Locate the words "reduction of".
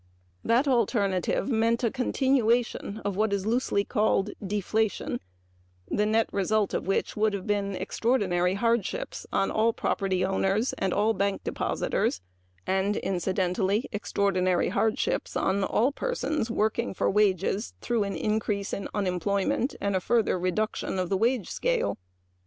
20.39-21.09